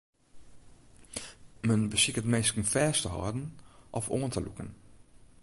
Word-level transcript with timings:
Men 1.67 1.81
besiket 1.93 2.29
minsken 2.33 2.65
fêst 2.73 3.01
te 3.03 3.09
hâlden 3.15 3.45
of 3.97 4.05
oan 4.15 4.31
te 4.33 4.41
lûken. 4.45 4.69